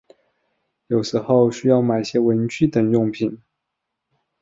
[0.87, 3.37] 有时候需要买些文具等用品